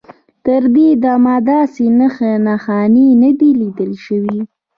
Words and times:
تر 0.45 0.61
دې 0.75 0.87
دمه 1.03 1.35
داسې 1.51 1.85
نښې 1.99 2.33
نښانې 2.45 3.07
نه 3.21 3.31
دي 3.39 3.49
لیدل 3.61 3.91
شوي. 4.05 4.39